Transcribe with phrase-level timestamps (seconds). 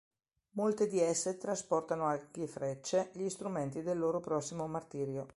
[0.53, 5.27] Molte di esse trasportano archi e frecce, gli strumenti del loro prossimo martirio.